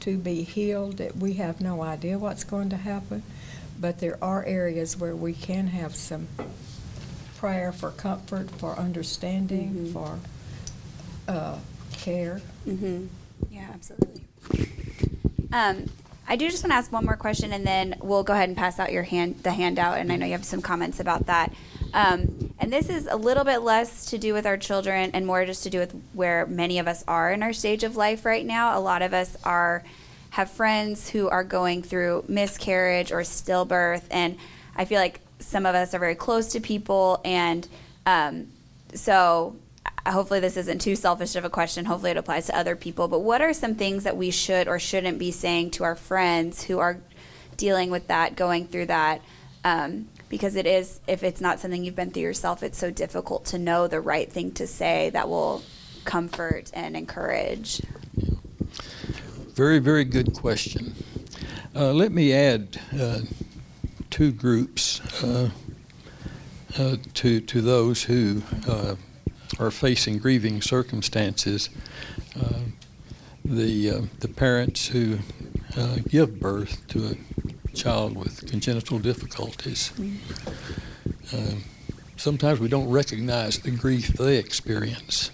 [0.00, 3.22] to be healed that we have no idea what's going to happen.
[3.80, 6.28] But there are areas where we can have some
[7.36, 9.92] prayer for comfort, for understanding, Mhm.
[9.92, 10.18] for
[11.26, 11.58] uh,
[11.92, 12.40] care.
[12.66, 13.06] Mm-hmm.
[13.50, 14.24] Yeah, absolutely.
[15.52, 15.88] Um,
[16.28, 18.56] I do just want to ask one more question, and then we'll go ahead and
[18.56, 19.98] pass out your hand, the handout.
[19.98, 21.52] And I know you have some comments about that.
[21.94, 25.46] Um, and this is a little bit less to do with our children, and more
[25.46, 28.44] just to do with where many of us are in our stage of life right
[28.44, 28.76] now.
[28.76, 29.84] A lot of us are
[30.30, 34.36] have friends who are going through miscarriage or stillbirth, and
[34.74, 37.68] I feel like some of us are very close to people, and
[38.06, 38.48] um,
[38.92, 39.54] so
[39.86, 41.84] uh, hopefully this isn't too selfish of a question.
[41.84, 43.06] Hopefully it applies to other people.
[43.06, 46.64] But what are some things that we should or shouldn't be saying to our friends
[46.64, 46.98] who are
[47.56, 49.22] dealing with that, going through that?
[49.62, 53.44] Um, because it is, if it's not something you've been through yourself, it's so difficult
[53.44, 55.62] to know the right thing to say that will
[56.04, 57.80] comfort and encourage.
[59.54, 60.92] Very, very good question.
[61.72, 63.20] Uh, let me add uh,
[64.10, 65.50] two groups uh,
[66.80, 68.96] uh, to to those who uh,
[69.60, 71.70] are facing grieving circumstances.
[72.34, 72.58] Uh,
[73.44, 75.18] the the parents who
[76.08, 77.14] give birth to a
[77.74, 79.92] child with congenital difficulties.
[81.32, 81.56] Uh,
[82.16, 85.30] sometimes we don't recognize the grief they experience.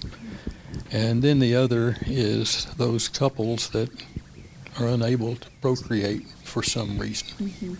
[0.90, 3.90] And then the other is those couples that
[4.78, 7.76] are unable to procreate for some reason.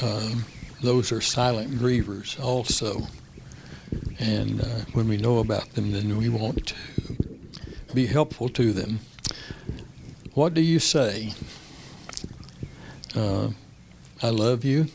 [0.00, 0.44] Um,
[0.82, 3.06] those are silent grievers also.
[4.18, 6.74] And uh, when we know about them, then we want to
[7.94, 9.00] be helpful to them.
[10.34, 11.34] What do you say?
[13.14, 13.50] Uh,
[14.22, 14.86] I love you.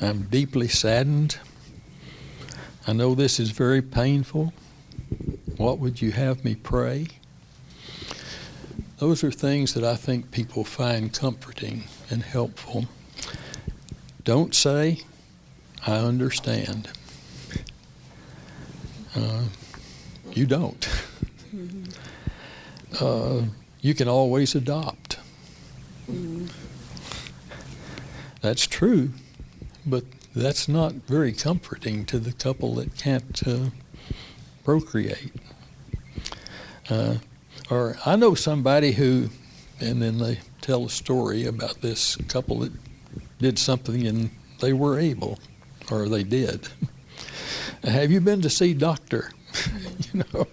[0.00, 1.38] I'm deeply saddened.
[2.86, 4.52] I know this is very painful.
[5.56, 7.08] What would you have me pray?
[8.98, 12.86] Those are things that I think people find comforting and helpful.
[14.24, 15.02] Don't say,
[15.86, 16.88] I understand.
[19.14, 19.44] Uh,
[20.32, 20.88] you don't.
[23.00, 23.42] Uh,
[23.80, 25.05] you can always adopt.
[28.46, 29.10] That's true,
[29.84, 33.70] but that's not very comforting to the couple that can't uh,
[34.64, 35.32] procreate.
[36.88, 37.16] Uh,
[37.68, 39.30] or I know somebody who,
[39.80, 42.70] and then they tell a story about this couple that
[43.40, 44.30] did something and
[44.60, 45.40] they were able,
[45.90, 46.68] or they did.
[47.82, 49.32] Have you been to see doctor?
[50.12, 50.46] you know,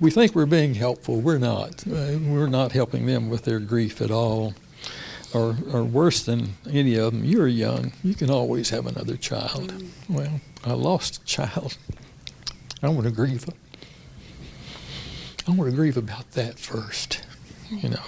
[0.00, 1.20] we think we're being helpful.
[1.20, 1.86] We're not.
[1.86, 4.54] Uh, we're not helping them with their grief at all.
[5.34, 7.92] Or, or worse than any of them, you're young.
[8.04, 9.74] You can always have another child.
[10.08, 11.76] Well, I lost a child.
[12.82, 13.44] I want to grieve.
[15.46, 17.24] I want to grieve about that first.
[17.70, 18.02] You know.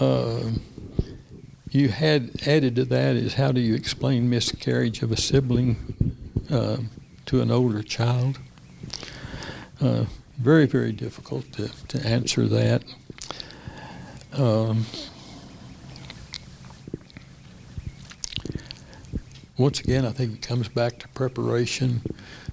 [0.00, 0.50] Uh,
[1.70, 6.14] you had added to that is how do you explain miscarriage of a sibling
[6.50, 6.76] uh,
[7.26, 8.38] to an older child?
[9.80, 10.04] Uh,
[10.38, 12.84] very, very difficult to, to answer that.
[14.34, 14.86] Um,
[19.58, 22.00] once again, I think it comes back to preparation.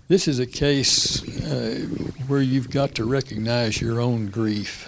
[0.10, 1.86] This is a case uh,
[2.28, 4.88] where you've got to recognize your own grief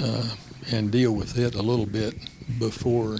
[0.00, 0.30] uh,
[0.72, 2.14] and deal with it a little bit
[2.58, 3.18] before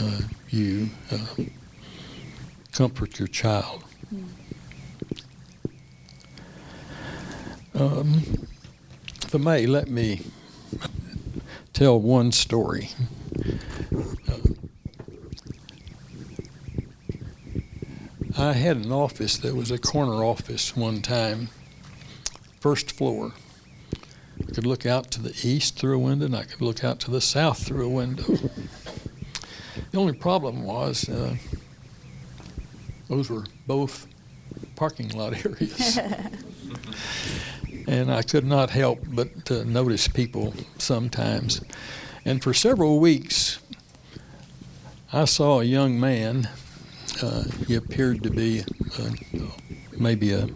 [0.00, 1.26] uh, you uh,
[2.72, 3.84] comfort your child.
[7.74, 8.46] Um,
[9.24, 10.22] if I may, let me
[11.72, 12.90] tell one story.
[14.28, 14.36] Uh,
[18.42, 21.48] I had an office that was a corner office one time,
[22.58, 23.34] first floor.
[24.40, 26.98] I could look out to the east through a window, and I could look out
[27.00, 28.24] to the south through a window.
[29.92, 31.36] the only problem was uh,
[33.08, 34.08] those were both
[34.74, 36.00] parking lot areas.
[37.86, 41.60] and I could not help but uh, notice people sometimes.
[42.24, 43.60] And for several weeks,
[45.12, 46.48] I saw a young man.
[47.22, 48.64] Uh, he appeared to be
[48.98, 49.10] uh,
[49.96, 50.48] maybe a,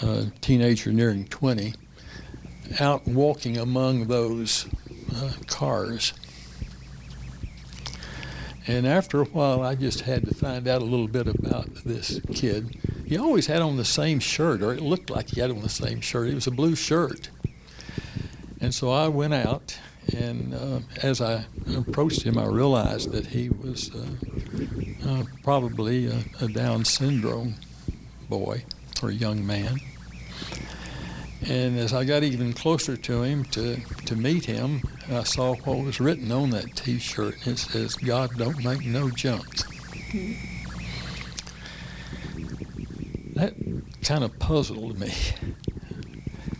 [0.00, 1.74] a, teenager nearing 20,
[2.80, 4.66] out walking among those
[5.14, 6.14] uh, cars.
[8.66, 12.20] And after a while, I just had to find out a little bit about this
[12.34, 12.76] kid.
[13.06, 15.68] he always had on the same shirt, or it looked like he had on the
[15.68, 16.28] same shirt.
[16.28, 17.30] It was a blue shirt.
[18.60, 19.78] And so I went out,
[20.16, 21.44] and uh, as I
[21.76, 24.77] approached him, I realized that he was uh,
[25.08, 27.54] uh, probably a, a Down syndrome
[28.28, 28.62] boy
[29.02, 29.78] or young man.
[31.46, 35.78] And as I got even closer to him to, to meet him, I saw what
[35.84, 37.46] was written on that T-shirt.
[37.46, 39.46] It says, "God don't make no junk."
[43.34, 43.54] That
[44.02, 45.12] kind of puzzled me.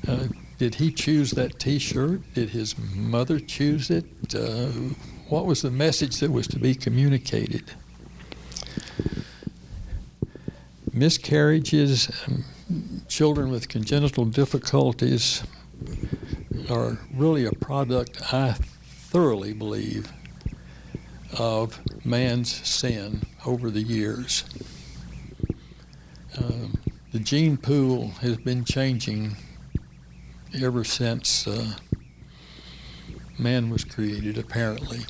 [0.07, 0.29] Uh,
[0.59, 2.23] did he choose that T-shirt?
[2.35, 4.07] Did his mother choose it?
[4.35, 4.69] Uh,
[5.29, 7.73] what was the message that was to be communicated?
[10.99, 12.45] Miscarriages, um,
[13.07, 15.45] children with congenital difficulties
[16.69, 20.11] are really a product, I thoroughly believe,
[21.39, 24.45] of man's sin over the years.
[26.37, 26.81] Um,
[27.13, 29.37] the gene pool has been changing
[30.61, 31.75] ever since uh,
[33.39, 35.05] man was created, apparently.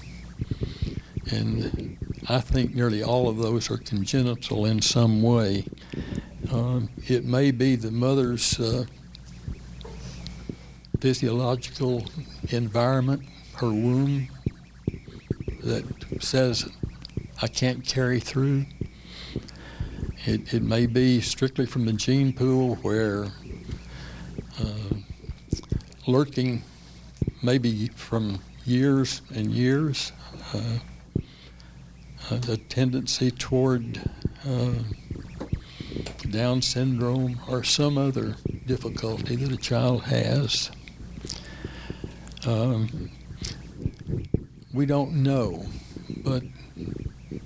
[1.31, 1.97] And
[2.31, 5.65] I think nearly all of those are congenital in some way.
[6.53, 8.85] Um, it may be the mother's uh,
[11.01, 12.05] physiological
[12.51, 13.23] environment,
[13.57, 14.29] her womb,
[15.65, 15.85] that
[16.21, 16.69] says,
[17.41, 18.67] I can't carry through.
[20.27, 23.29] It, it may be strictly from the gene pool where
[24.61, 24.97] uh,
[26.07, 26.63] lurking
[27.43, 30.13] maybe from years and years,
[30.53, 30.79] uh,
[32.31, 34.01] a tendency toward
[34.47, 34.75] uh,
[36.31, 40.71] Down syndrome or some other difficulty that a child has.
[42.47, 43.11] Um,
[44.73, 45.67] we don't know,
[46.23, 46.43] but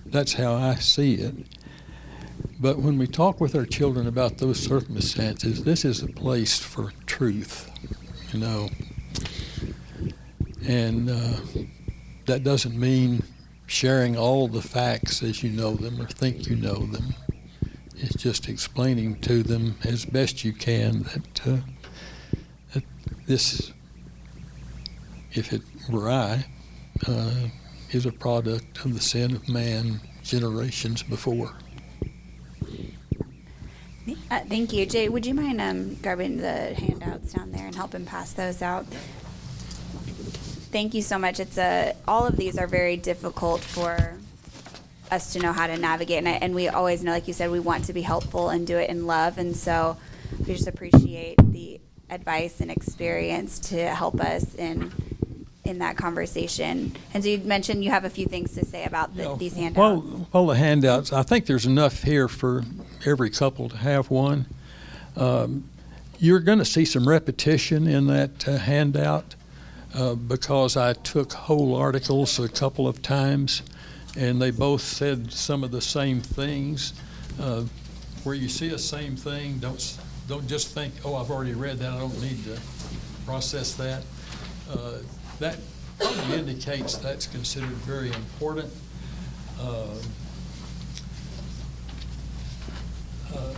[0.06, 1.34] that's how I see it.
[2.60, 6.92] But when we talk with our children about those circumstances, this is a place for
[7.06, 7.70] truth,
[8.32, 8.68] you know.
[10.66, 11.34] And uh,
[12.26, 13.24] that doesn't mean
[13.72, 17.14] sharing all the facts as you know them or think you know them.
[17.96, 21.56] It's just explaining to them as best you can that, uh,
[22.74, 22.84] that
[23.26, 23.72] this,
[25.32, 26.44] if it were I,
[27.08, 27.48] uh,
[27.90, 31.54] is a product of the sin of man generations before.
[34.30, 34.84] Uh, thank you.
[34.84, 38.84] Jay, would you mind um, grabbing the handouts down there and helping pass those out?
[40.72, 41.38] Thank you so much.
[41.38, 44.14] It's a, all of these are very difficult for
[45.10, 46.18] us to know how to navigate.
[46.18, 48.66] And, I, and we always know, like you said, we want to be helpful and
[48.66, 49.36] do it in love.
[49.36, 49.98] And so
[50.38, 54.90] we just appreciate the advice and experience to help us in
[55.64, 56.92] in that conversation.
[57.14, 59.54] And so you mentioned you have a few things to say about the, Yeah, these
[59.54, 59.78] handouts.
[59.78, 62.64] Well, well, the handouts, I think there's enough here for
[63.06, 64.46] every couple to have one.
[65.16, 65.68] Um,
[66.18, 69.36] you're going to see some repetition in that uh, handout
[69.94, 73.62] uh, because I took whole articles a couple of times
[74.16, 76.94] and they both said some of the same things.
[77.40, 77.64] Uh,
[78.24, 81.92] where you see a same thing, don't, don't just think, oh, I've already read that,
[81.92, 82.58] I don't need to
[83.26, 84.02] process that.
[84.70, 84.98] Uh,
[85.40, 85.58] that
[85.98, 88.70] probably indicates that's considered very important.
[89.60, 89.86] Uh,
[93.34, 93.54] uh,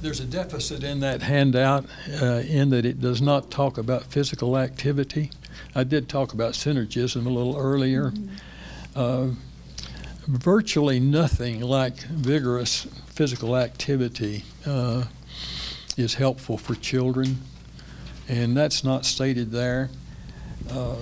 [0.00, 5.30] There's a deficit in that handout in that it does not talk about physical activity.
[5.74, 8.12] I did talk about synergism a little earlier.
[8.94, 9.28] Uh,
[10.26, 15.04] Virtually nothing like vigorous physical activity uh,
[15.98, 17.42] is helpful for children,
[18.26, 19.90] and that's not stated there.
[20.70, 20.96] Uh,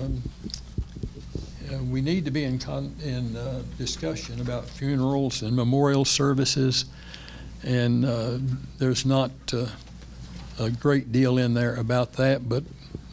[1.89, 6.85] We need to be in, con- in uh, discussion about funerals and memorial services,
[7.63, 8.39] and uh,
[8.77, 9.67] there's not uh,
[10.59, 12.63] a great deal in there about that, but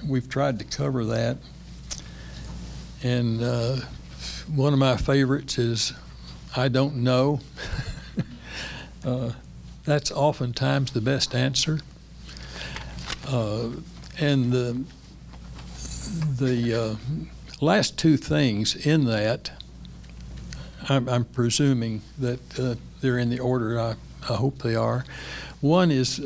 [0.06, 1.38] we've tried to cover that.
[3.02, 3.76] And uh,
[4.54, 5.92] one of my favorites is,
[6.56, 7.40] I don't know.
[9.02, 9.32] Uh,
[9.84, 11.80] That's oftentimes the best answer.
[13.26, 13.70] Uh,
[14.18, 14.84] And the,
[16.36, 16.96] the uh,
[17.62, 19.52] last two things in that,
[20.86, 23.94] I'm, I'm presuming that uh, they're in the order I,
[24.28, 25.06] I hope they are.
[25.62, 26.20] One is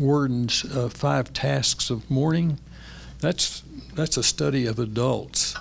[0.00, 2.58] uh, uh, Five Tasks of Mourning.
[3.20, 3.62] That's,
[3.94, 5.56] that's a study of adults,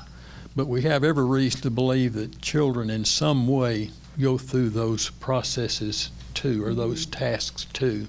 [0.56, 5.10] but we have every reason to believe that children in some way go through those
[5.10, 8.08] processes too, or those tasks too.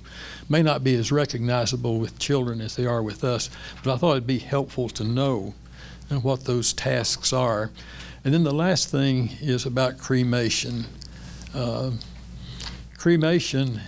[0.49, 3.51] May not be as recognizable with children as they are with us,
[3.83, 5.55] but I thought it'd be helpful to know
[6.11, 7.71] uh, what those tasks are.
[8.25, 10.85] And then the last thing is about cremation.
[11.55, 11.93] Uh,
[12.99, 13.81] cremation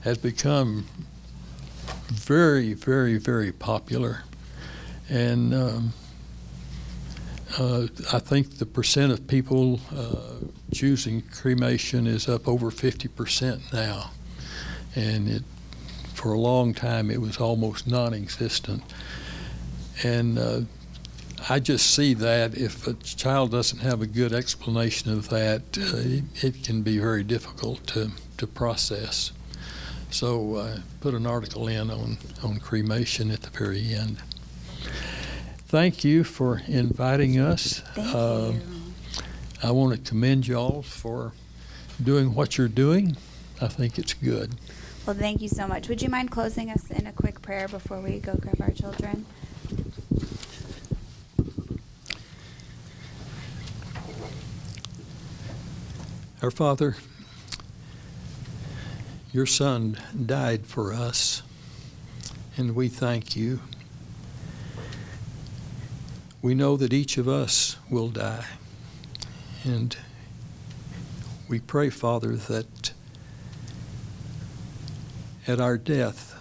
[0.00, 0.86] has become
[2.10, 4.24] very, very, very popular.
[5.08, 5.92] And um,
[7.58, 14.10] uh, I think the percent of people uh, choosing cremation is up over 50% now.
[14.94, 15.42] And it,
[16.14, 18.82] for a long time, it was almost non existent.
[20.02, 20.60] And uh,
[21.48, 25.96] I just see that if a child doesn't have a good explanation of that, uh,
[25.96, 29.32] it, it can be very difficult to, to process.
[30.10, 34.18] So uh, put an article in on, on cremation at the very end.
[35.66, 37.82] Thank you for inviting us.
[37.96, 38.54] Uh.
[39.62, 41.32] I want to commend y'all for
[42.02, 43.18] doing what you're doing.
[43.60, 44.54] I think it's good.
[45.06, 45.86] Well, thank you so much.
[45.88, 49.26] Would you mind closing us in a quick prayer before we go grab our children?
[56.42, 56.96] Our Father,
[59.32, 61.42] your Son died for us,
[62.56, 63.60] and we thank you.
[66.42, 68.46] We know that each of us will die,
[69.62, 69.96] and
[71.48, 72.92] we pray, Father, that
[75.46, 76.34] at our death,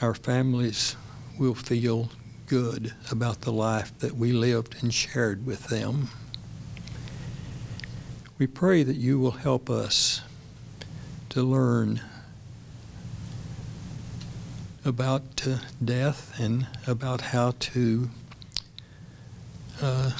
[0.00, 0.94] our families
[1.38, 2.10] will feel
[2.46, 6.10] good about the life that we lived and shared with them.
[8.38, 10.20] We pray that you will help us
[11.34, 12.00] to learn
[14.84, 18.08] about uh, death and about how to
[19.82, 20.12] uh,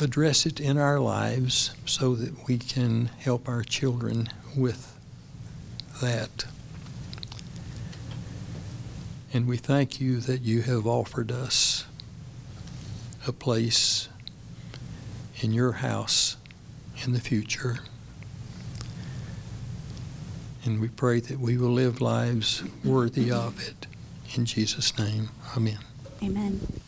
[0.00, 4.98] address it in our lives so that we can help our children with
[6.00, 6.46] that.
[9.34, 11.84] And we thank you that you have offered us
[13.26, 14.08] a place
[15.42, 16.38] in your house
[17.04, 17.80] in the future.
[20.64, 23.86] And we pray that we will live lives worthy of it.
[24.34, 25.78] In Jesus' name, amen.
[26.22, 26.80] Amen.